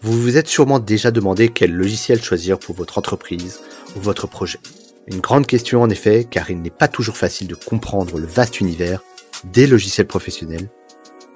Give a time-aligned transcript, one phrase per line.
[0.00, 3.60] Vous vous êtes sûrement déjà demandé quel logiciel choisir pour votre entreprise
[3.96, 4.60] ou votre projet.
[5.08, 8.60] Une grande question en effet, car il n'est pas toujours facile de comprendre le vaste
[8.60, 9.02] univers
[9.44, 10.68] des logiciels professionnels,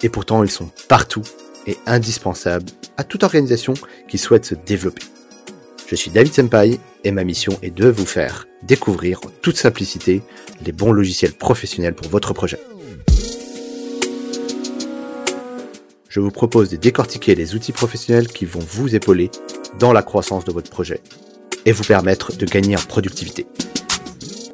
[0.02, 1.22] et pourtant ils sont partout
[1.66, 3.74] et indispensables à toute organisation
[4.08, 5.02] qui souhaite se développer.
[5.88, 10.22] Je suis David Senpai et ma mission est de vous faire découvrir en toute simplicité
[10.64, 12.60] les bons logiciels professionnels pour votre projet.
[16.12, 19.30] Je vous propose de décortiquer les outils professionnels qui vont vous épauler
[19.78, 21.00] dans la croissance de votre projet
[21.64, 23.46] et vous permettre de gagner en productivité.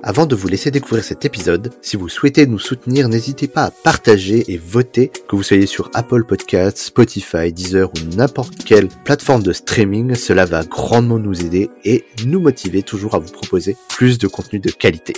[0.04, 3.70] Avant de vous laisser découvrir cet épisode, si vous souhaitez nous soutenir, n'hésitez pas à
[3.72, 9.42] partager et voter, que vous soyez sur Apple Podcasts, Spotify, Deezer ou n'importe quelle plateforme
[9.42, 10.14] de streaming.
[10.14, 14.60] Cela va grandement nous aider et nous motiver toujours à vous proposer plus de contenu
[14.60, 15.14] de qualité.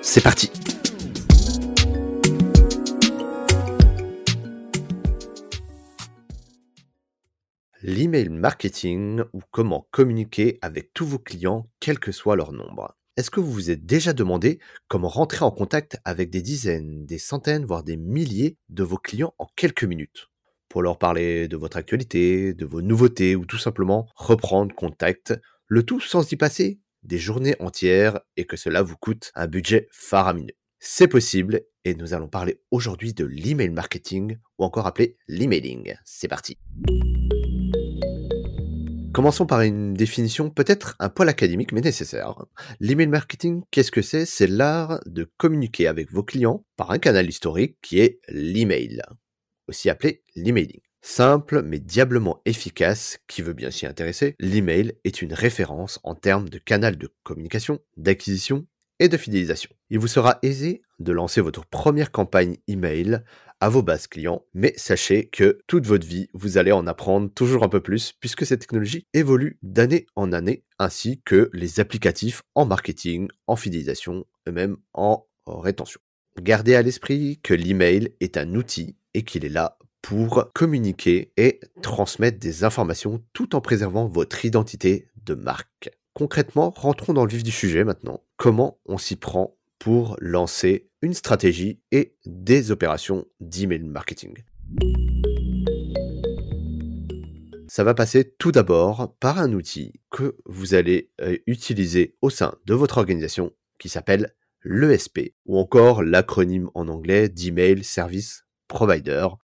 [0.00, 0.50] C'est parti
[7.86, 12.96] L'email marketing ou comment communiquer avec tous vos clients, quel que soit leur nombre.
[13.18, 17.18] Est-ce que vous vous êtes déjà demandé comment rentrer en contact avec des dizaines, des
[17.18, 20.28] centaines, voire des milliers de vos clients en quelques minutes?
[20.70, 25.82] Pour leur parler de votre actualité, de vos nouveautés ou tout simplement reprendre contact, le
[25.82, 30.56] tout sans y passer des journées entières et que cela vous coûte un budget faramineux.
[30.78, 35.96] C'est possible et nous allons parler aujourd'hui de l'email marketing ou encore appelé l'emailing.
[36.06, 36.56] C'est parti.
[39.14, 42.46] Commençons par une définition peut-être un poil académique mais nécessaire.
[42.80, 44.26] L'email marketing, qu'est-ce que c'est?
[44.26, 49.02] C'est l'art de communiquer avec vos clients par un canal historique qui est l'email,
[49.68, 50.80] aussi appelé l'emailing.
[51.00, 56.48] Simple mais diablement efficace, qui veut bien s'y intéresser, l'email est une référence en termes
[56.48, 58.66] de canal de communication, d'acquisition
[58.98, 59.70] et de fidélisation.
[59.90, 63.22] Il vous sera aisé de lancer votre première campagne email
[63.60, 67.62] à vos bases clients, mais sachez que toute votre vie, vous allez en apprendre toujours
[67.62, 72.66] un peu plus puisque cette technologie évolue d'année en année, ainsi que les applicatifs en
[72.66, 76.00] marketing, en fidélisation et même en rétention.
[76.40, 81.60] Gardez à l'esprit que l'email est un outil et qu'il est là pour communiquer et
[81.80, 85.90] transmettre des informations tout en préservant votre identité de marque.
[86.12, 88.22] Concrètement, rentrons dans le vif du sujet maintenant.
[88.36, 94.32] Comment on s'y prend pour lancer une stratégie et des opérations d'email marketing.
[97.68, 102.54] Ça va passer tout d'abord par un outil que vous allez euh, utiliser au sein
[102.64, 108.43] de votre organisation qui s'appelle l'ESP ou encore l'acronyme en anglais d'Email Service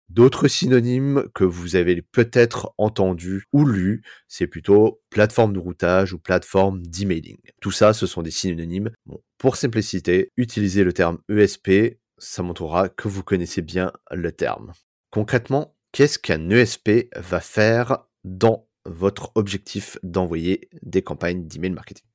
[0.10, 6.20] D'autres synonymes que vous avez peut-être entendus ou lus, c'est plutôt plateforme de routage ou
[6.20, 7.38] plateforme d'emailing.
[7.62, 8.92] Tout ça, ce sont des synonymes.
[9.38, 14.72] pour simplicité, utilisez le terme ESP, ça montrera que vous connaissez bien le terme.
[15.12, 22.06] Concrètement, qu'est-ce qu'un ESP va faire dans votre objectif d'envoyer des campagnes d'email marketing?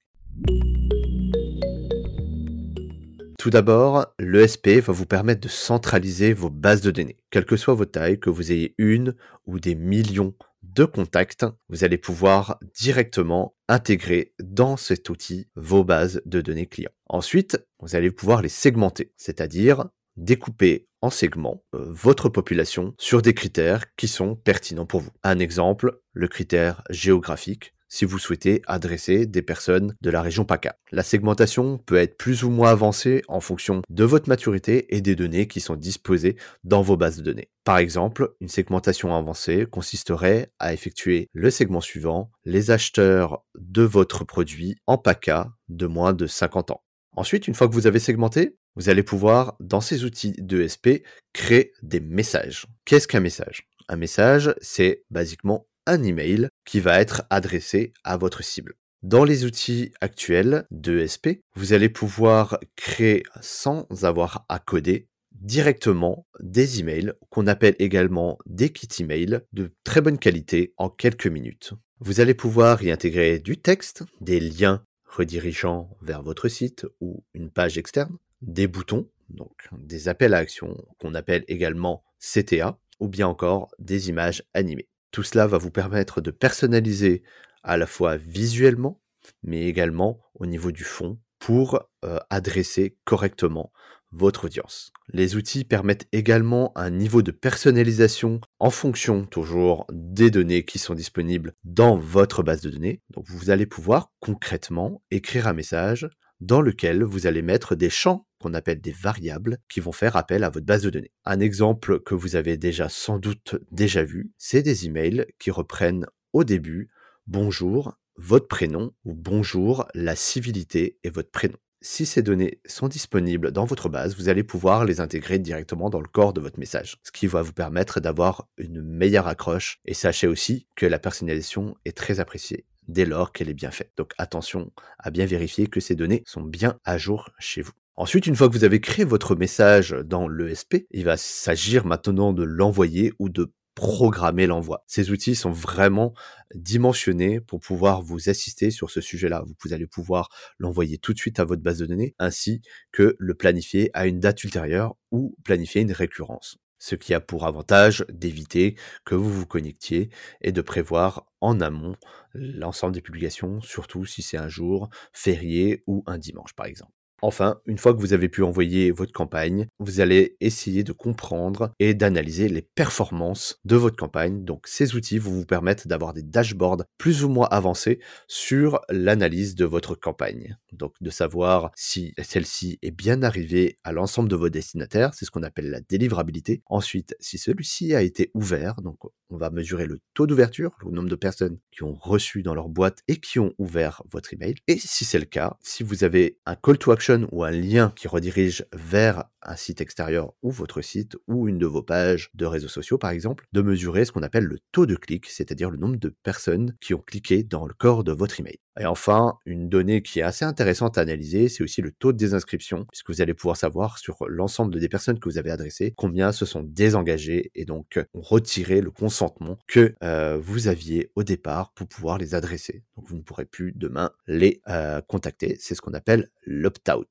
[3.42, 7.16] Tout d'abord, l'ESP va vous permettre de centraliser vos bases de données.
[7.28, 9.16] Quelle que soit votre taille, que vous ayez une
[9.46, 10.32] ou des millions
[10.62, 16.92] de contacts, vous allez pouvoir directement intégrer dans cet outil vos bases de données clients.
[17.08, 19.86] Ensuite, vous allez pouvoir les segmenter, c'est-à-dire
[20.16, 25.10] découper en segments euh, votre population sur des critères qui sont pertinents pour vous.
[25.24, 30.78] Un exemple, le critère géographique si vous souhaitez adresser des personnes de la région PACA.
[30.92, 35.14] La segmentation peut être plus ou moins avancée en fonction de votre maturité et des
[35.14, 37.50] données qui sont disposées dans vos bases de données.
[37.64, 44.24] Par exemple, une segmentation avancée consisterait à effectuer le segment suivant, les acheteurs de votre
[44.24, 46.82] produit en PACA de moins de 50 ans.
[47.14, 51.02] Ensuite, une fois que vous avez segmenté, vous allez pouvoir, dans ces outils d'ESP,
[51.34, 52.64] créer des messages.
[52.86, 53.68] Qu'est-ce qu'un message?
[53.88, 58.74] Un message, c'est basiquement un email qui va être adressé à votre cible.
[59.02, 66.78] Dans les outils actuels d'ESP, vous allez pouvoir créer sans avoir à coder directement des
[66.78, 71.72] emails qu'on appelle également des kits emails de très bonne qualité en quelques minutes.
[71.98, 77.50] Vous allez pouvoir y intégrer du texte, des liens redirigeant vers votre site ou une
[77.50, 83.26] page externe, des boutons, donc des appels à action qu'on appelle également CTA, ou bien
[83.26, 84.88] encore des images animées.
[85.12, 87.22] Tout cela va vous permettre de personnaliser
[87.62, 89.00] à la fois visuellement,
[89.42, 93.72] mais également au niveau du fond pour euh, adresser correctement
[94.10, 94.92] votre audience.
[95.08, 100.94] Les outils permettent également un niveau de personnalisation en fonction toujours des données qui sont
[100.94, 103.02] disponibles dans votre base de données.
[103.10, 106.08] Donc vous allez pouvoir concrètement écrire un message
[106.42, 110.42] dans lequel vous allez mettre des champs qu'on appelle des variables qui vont faire appel
[110.42, 111.12] à votre base de données.
[111.24, 116.06] Un exemple que vous avez déjà sans doute déjà vu, c'est des emails qui reprennent
[116.32, 116.90] au début
[117.28, 121.56] bonjour, votre prénom ou bonjour, la civilité et votre prénom.
[121.80, 126.00] Si ces données sont disponibles dans votre base, vous allez pouvoir les intégrer directement dans
[126.00, 129.80] le corps de votre message, ce qui va vous permettre d'avoir une meilleure accroche.
[129.84, 133.92] Et sachez aussi que la personnalisation est très appréciée dès lors qu'elle est bien faite.
[133.96, 137.72] Donc attention à bien vérifier que ces données sont bien à jour chez vous.
[137.96, 142.32] Ensuite, une fois que vous avez créé votre message dans l'ESP, il va s'agir maintenant
[142.32, 144.84] de l'envoyer ou de programmer l'envoi.
[144.86, 146.14] Ces outils sont vraiment
[146.54, 149.44] dimensionnés pour pouvoir vous assister sur ce sujet-là.
[149.62, 152.60] Vous allez pouvoir l'envoyer tout de suite à votre base de données ainsi
[152.92, 156.58] que le planifier à une date ultérieure ou planifier une récurrence.
[156.84, 158.74] Ce qui a pour avantage d'éviter
[159.04, 161.94] que vous vous connectiez et de prévoir en amont
[162.34, 166.90] l'ensemble des publications, surtout si c'est un jour férié ou un dimanche par exemple.
[167.22, 171.72] Enfin, une fois que vous avez pu envoyer votre campagne, vous allez essayer de comprendre
[171.78, 174.44] et d'analyser les performances de votre campagne.
[174.44, 179.54] Donc ces outils vont vous permettre d'avoir des dashboards plus ou moins avancés sur l'analyse
[179.54, 180.56] de votre campagne.
[180.72, 185.30] Donc de savoir si celle-ci est bien arrivée à l'ensemble de vos destinataires, c'est ce
[185.30, 186.62] qu'on appelle la délivrabilité.
[186.66, 188.98] Ensuite, si celui-ci a été ouvert, donc
[189.30, 192.68] on va mesurer le taux d'ouverture, le nombre de personnes qui ont reçu dans leur
[192.68, 194.56] boîte et qui ont ouvert votre email.
[194.66, 197.92] Et si c'est le cas, si vous avez un call to action ou un lien
[197.96, 202.46] qui redirige vers un site extérieur ou votre site ou une de vos pages de
[202.46, 205.78] réseaux sociaux par exemple, de mesurer ce qu'on appelle le taux de clic, c'est-à-dire le
[205.78, 208.58] nombre de personnes qui ont cliqué dans le corps de votre email.
[208.80, 212.16] Et enfin, une donnée qui est assez intéressante à analyser, c'est aussi le taux de
[212.16, 216.32] désinscription, puisque vous allez pouvoir savoir sur l'ensemble des personnes que vous avez adressées combien
[216.32, 221.72] se sont désengagées et donc ont retiré le consentement que euh, vous aviez au départ
[221.74, 222.82] pour pouvoir les adresser.
[222.96, 225.56] Donc vous ne pourrez plus demain les euh, contacter.
[225.60, 227.01] C'est ce qu'on appelle l'opt-out.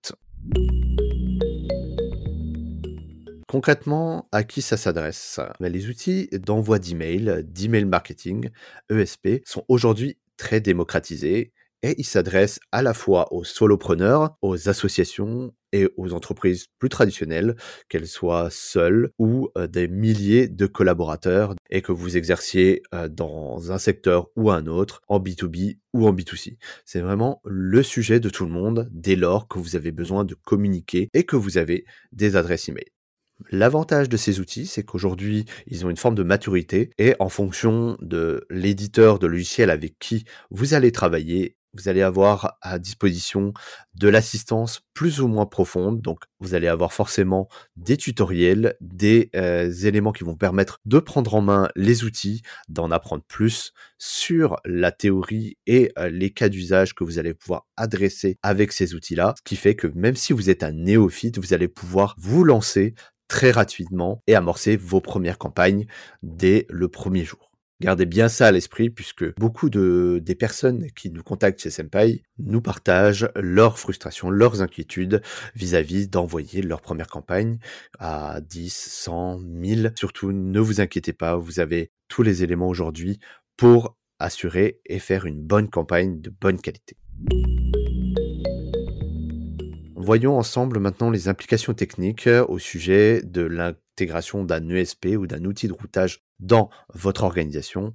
[3.48, 5.40] Concrètement, à qui ça s'adresse?
[5.60, 8.50] Ben, Les outils d'envoi d'email, d'email marketing,
[8.90, 11.52] ESP, sont aujourd'hui très démocratisé
[11.84, 17.56] et il s'adresse à la fois aux solopreneurs, aux associations et aux entreprises plus traditionnelles,
[17.90, 23.72] qu'elles soient seules ou euh, des milliers de collaborateurs et que vous exerciez euh, dans
[23.72, 26.58] un secteur ou un autre, en B2B ou en B2C.
[26.86, 30.36] C'est vraiment le sujet de tout le monde dès lors que vous avez besoin de
[30.36, 32.86] communiquer et que vous avez des adresses email.
[33.50, 37.98] L'avantage de ces outils, c'est qu'aujourd'hui, ils ont une forme de maturité et en fonction
[38.02, 43.54] de l'éditeur de logiciel avec qui vous allez travailler, vous allez avoir à disposition
[43.96, 46.02] de l'assistance plus ou moins profonde.
[46.02, 51.34] Donc, vous allez avoir forcément des tutoriels, des euh, éléments qui vont permettre de prendre
[51.36, 56.94] en main les outils, d'en apprendre plus sur la théorie et euh, les cas d'usage
[56.94, 59.34] que vous allez pouvoir adresser avec ces outils-là.
[59.38, 62.96] Ce qui fait que même si vous êtes un néophyte, vous allez pouvoir vous lancer
[63.28, 65.86] très rapidement et amorcer vos premières campagnes
[66.22, 67.51] dès le premier jour.
[67.82, 72.22] Gardez bien ça à l'esprit puisque beaucoup de, des personnes qui nous contactent chez Senpai
[72.38, 75.24] nous partagent leurs frustrations, leurs inquiétudes
[75.56, 77.58] vis-à-vis d'envoyer leur première campagne
[77.98, 79.94] à 10, 100, 1000.
[79.96, 83.20] Surtout, ne vous inquiétez pas, vous avez tous les éléments aujourd'hui
[83.58, 86.98] pour assurer et faire une bonne campagne de bonne qualité.
[89.96, 95.46] Voyons ensemble maintenant les implications techniques euh, au sujet de l'intégration d'un ESP ou d'un
[95.46, 97.94] outil de routage dans votre organisation.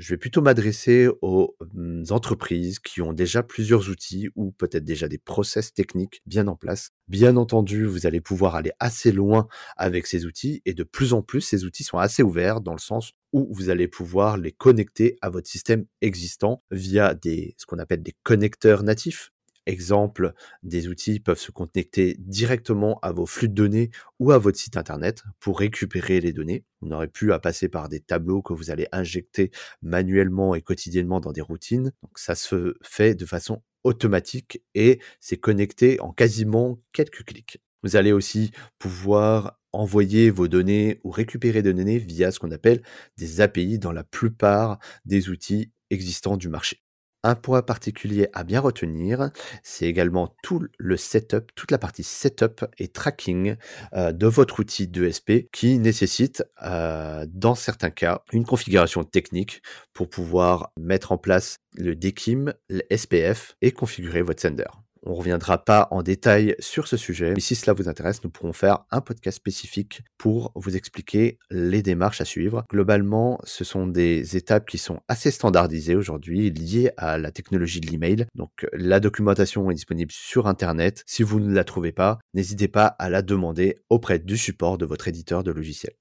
[0.00, 5.08] Je vais plutôt m'adresser aux hum, entreprises qui ont déjà plusieurs outils ou peut-être déjà
[5.08, 6.92] des process techniques bien en place.
[7.06, 11.20] Bien entendu, vous allez pouvoir aller assez loin avec ces outils et de plus en
[11.20, 15.18] plus, ces outils sont assez ouverts dans le sens où vous allez pouvoir les connecter
[15.20, 19.32] à votre système existant via des, ce qu'on appelle des connecteurs natifs.
[19.70, 20.32] Exemple,
[20.64, 24.76] des outils peuvent se connecter directement à vos flux de données ou à votre site
[24.76, 26.64] internet pour récupérer les données.
[26.80, 31.20] Vous n'aurez plus à passer par des tableaux que vous allez injecter manuellement et quotidiennement
[31.20, 31.92] dans des routines.
[32.02, 37.58] Donc ça se fait de façon automatique et c'est connecté en quasiment quelques clics.
[37.84, 38.50] Vous allez aussi
[38.80, 42.82] pouvoir envoyer vos données ou récupérer des données via ce qu'on appelle
[43.18, 46.82] des API dans la plupart des outils existants du marché.
[47.22, 49.30] Un point particulier à bien retenir,
[49.62, 53.56] c'est également tout le setup, toute la partie setup et tracking
[53.92, 59.62] euh, de votre outil d'ESP qui nécessite, euh, dans certains cas, une configuration technique
[59.92, 64.64] pour pouvoir mettre en place le DKIM, le SPF et configurer votre sender.
[65.02, 68.52] On reviendra pas en détail sur ce sujet, mais si cela vous intéresse, nous pourrons
[68.52, 72.64] faire un podcast spécifique pour vous expliquer les démarches à suivre.
[72.70, 77.86] Globalement, ce sont des étapes qui sont assez standardisées aujourd'hui, liées à la technologie de
[77.86, 78.26] l'email.
[78.34, 81.02] Donc, la documentation est disponible sur Internet.
[81.06, 84.84] Si vous ne la trouvez pas, n'hésitez pas à la demander auprès du support de
[84.84, 85.94] votre éditeur de logiciel.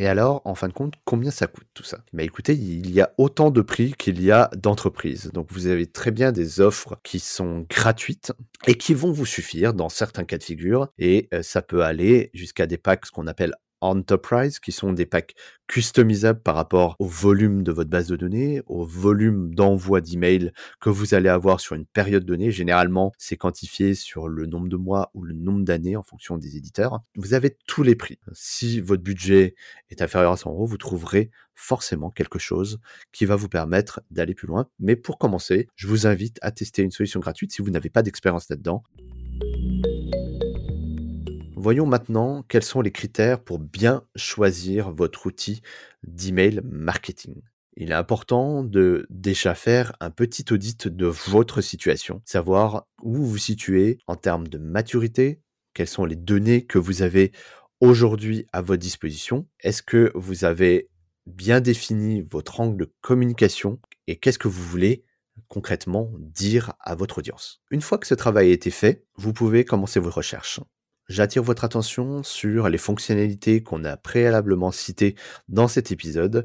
[0.00, 1.98] Et alors, en fin de compte, combien ça coûte tout ça?
[2.12, 5.32] Bah écoutez, il y a autant de prix qu'il y a d'entreprises.
[5.34, 8.32] Donc vous avez très bien des offres qui sont gratuites
[8.68, 10.86] et qui vont vous suffire dans certains cas de figure.
[10.98, 15.06] Et euh, ça peut aller jusqu'à des packs ce qu'on appelle Enterprise, qui sont des
[15.06, 15.34] packs
[15.66, 20.88] customisables par rapport au volume de votre base de données, au volume d'envoi d'emails que
[20.88, 22.50] vous allez avoir sur une période donnée.
[22.50, 26.56] Généralement, c'est quantifié sur le nombre de mois ou le nombre d'années en fonction des
[26.56, 27.00] éditeurs.
[27.16, 28.18] Vous avez tous les prix.
[28.32, 29.54] Si votre budget
[29.90, 32.78] est inférieur à 100 euros, vous trouverez forcément quelque chose
[33.12, 34.68] qui va vous permettre d'aller plus loin.
[34.78, 38.02] Mais pour commencer, je vous invite à tester une solution gratuite si vous n'avez pas
[38.02, 38.84] d'expérience là-dedans.
[41.60, 45.60] Voyons maintenant quels sont les critères pour bien choisir votre outil
[46.06, 47.34] d'email marketing.
[47.76, 53.26] Il est important de déjà faire un petit audit de votre situation, savoir où vous
[53.26, 55.40] vous situez en termes de maturité,
[55.74, 57.32] quelles sont les données que vous avez
[57.80, 60.88] aujourd'hui à votre disposition, est-ce que vous avez
[61.26, 65.02] bien défini votre angle de communication et qu'est-ce que vous voulez
[65.48, 67.62] concrètement dire à votre audience.
[67.72, 70.60] Une fois que ce travail a été fait, vous pouvez commencer vos recherches.
[71.08, 75.14] J'attire votre attention sur les fonctionnalités qu'on a préalablement citées
[75.48, 76.44] dans cet épisode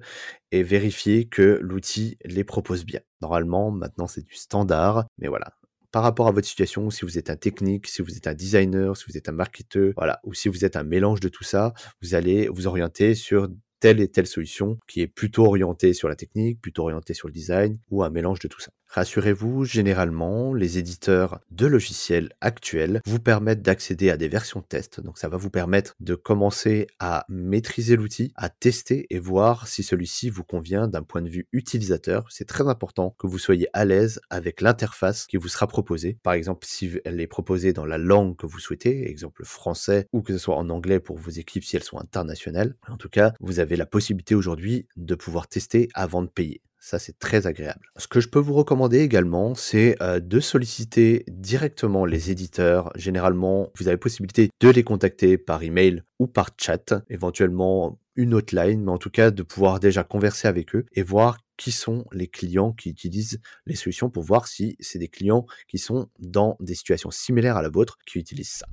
[0.52, 3.02] et vérifier que l'outil les propose bien.
[3.22, 5.52] Normalement, maintenant c'est du standard, mais voilà.
[5.92, 8.96] Par rapport à votre situation, si vous êtes un technique, si vous êtes un designer,
[8.96, 11.74] si vous êtes un marketeur, voilà, ou si vous êtes un mélange de tout ça,
[12.02, 13.50] vous allez vous orienter sur
[13.82, 17.34] telle et telle solution qui est plutôt orientée sur la technique, plutôt orientée sur le
[17.34, 18.72] design ou un mélange de tout ça.
[18.94, 25.02] Rassurez-vous, généralement, les éditeurs de logiciels actuels vous permettent d'accéder à des versions test.
[25.02, 29.82] Donc ça va vous permettre de commencer à maîtriser l'outil, à tester et voir si
[29.82, 32.28] celui-ci vous convient d'un point de vue utilisateur.
[32.30, 36.20] C'est très important que vous soyez à l'aise avec l'interface qui vous sera proposée.
[36.22, 40.22] Par exemple, si elle est proposée dans la langue que vous souhaitez, exemple français, ou
[40.22, 42.76] que ce soit en anglais pour vos équipes si elles sont internationales.
[42.88, 46.62] En tout cas, vous avez la possibilité aujourd'hui de pouvoir tester avant de payer.
[46.86, 47.90] Ça, c'est très agréable.
[47.96, 52.92] Ce que je peux vous recommander également, c'est euh, de solliciter directement les éditeurs.
[52.96, 58.84] Généralement, vous avez possibilité de les contacter par email ou par chat, éventuellement une hotline,
[58.84, 62.28] mais en tout cas de pouvoir déjà converser avec eux et voir qui sont les
[62.28, 66.76] clients qui utilisent les solutions pour voir si c'est des clients qui sont dans des
[66.76, 68.68] situations similaires à la vôtre qui utilisent ça.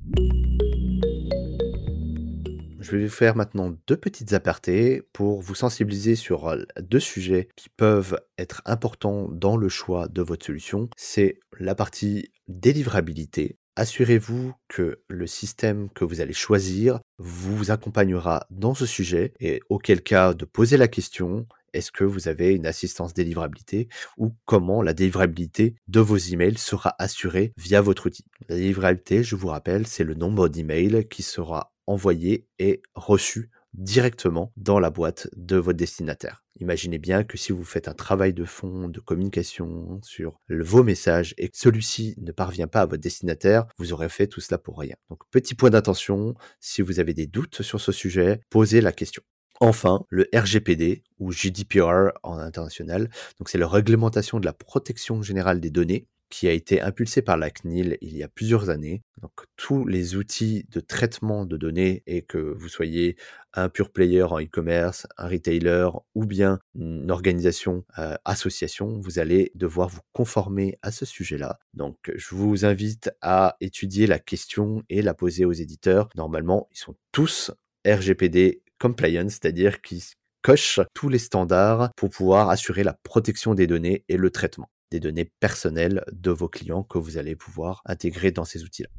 [2.81, 7.47] Je vais vous faire maintenant deux petites apartés pour vous sensibiliser sur euh, deux sujets
[7.55, 10.89] qui peuvent être importants dans le choix de votre solution.
[10.97, 13.59] C'est la partie délivrabilité.
[13.75, 20.01] Assurez-vous que le système que vous allez choisir vous accompagnera dans ce sujet et auquel
[20.01, 24.93] cas de poser la question est-ce que vous avez une assistance délivrabilité ou comment la
[24.93, 28.25] délivrabilité de vos emails sera assurée via votre outil.
[28.49, 34.51] La délivrabilité, je vous rappelle, c'est le nombre d'emails qui sera envoyé et reçu directement
[34.57, 36.43] dans la boîte de votre destinataire.
[36.59, 41.33] Imaginez bien que si vous faites un travail de fond, de communication sur vos messages
[41.37, 44.77] et que celui-ci ne parvient pas à votre destinataire, vous aurez fait tout cela pour
[44.77, 44.95] rien.
[45.09, 49.23] Donc petit point d'attention, si vous avez des doutes sur ce sujet, posez la question.
[49.59, 55.59] Enfin, le RGPD ou GDPR en international, donc c'est la réglementation de la protection générale
[55.59, 59.03] des données qui a été impulsé par la CNIL il y a plusieurs années.
[59.21, 63.17] Donc tous les outils de traitement de données et que vous soyez
[63.53, 69.51] un pure player en e-commerce, un retailer ou bien une organisation euh, association, vous allez
[69.55, 71.59] devoir vous conformer à ce sujet-là.
[71.73, 76.09] Donc je vous invite à étudier la question et la poser aux éditeurs.
[76.15, 77.51] Normalement, ils sont tous
[77.85, 80.01] RGPD compliant, c'est-à-dire qu'ils
[80.41, 84.99] cochent tous les standards pour pouvoir assurer la protection des données et le traitement des
[84.99, 88.89] données personnelles de vos clients que vous allez pouvoir intégrer dans ces outils-là.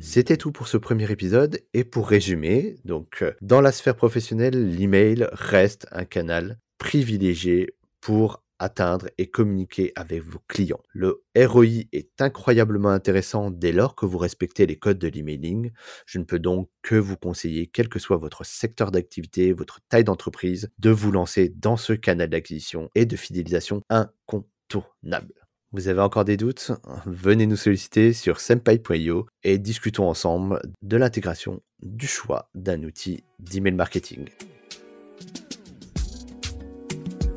[0.00, 5.28] C'était tout pour ce premier épisode et pour résumer, donc dans la sphère professionnelle, l'email
[5.32, 10.82] reste un canal privilégié pour atteindre et communiquer avec vos clients.
[10.92, 15.70] Le ROI est incroyablement intéressant dès lors que vous respectez les codes de l'emailing.
[16.06, 20.04] Je ne peux donc que vous conseiller, quel que soit votre secteur d'activité, votre taille
[20.04, 25.34] d'entreprise, de vous lancer dans ce canal d'acquisition et de fidélisation incontournable.
[25.72, 26.72] Vous avez encore des doutes?
[27.04, 33.74] Venez nous solliciter sur senpai.io et discutons ensemble de l'intégration du choix d'un outil d'email
[33.74, 34.30] marketing.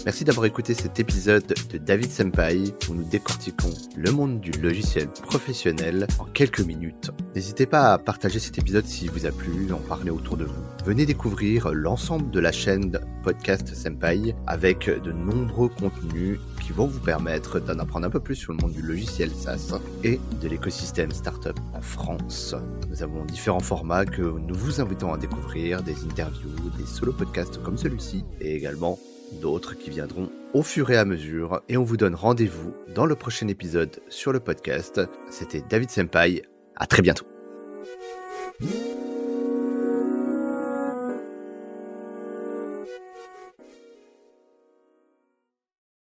[0.04, 5.08] Merci d'avoir écouté cet épisode de David Senpai où nous décortiquons le monde du logiciel
[5.08, 7.12] professionnel en quelques minutes.
[7.36, 10.64] N'hésitez pas à partager cet épisode s'il vous a plu, en parler autour de vous.
[10.86, 17.00] Venez découvrir l'ensemble de la chaîne Podcast Senpai avec de nombreux contenus qui vont vous
[17.00, 21.12] permettre d'en apprendre un peu plus sur le monde du logiciel SaaS et de l'écosystème
[21.12, 22.56] startup en France.
[22.90, 27.62] Nous avons différents formats que nous vous invitons à découvrir, des interviews, des solo podcasts
[27.62, 28.98] comme celui-ci et également
[29.34, 33.16] d'autres qui viendront au fur et à mesure et on vous donne rendez-vous dans le
[33.16, 35.02] prochain épisode sur le podcast.
[35.30, 36.44] C'était David Senpai,
[36.76, 37.26] à très bientôt.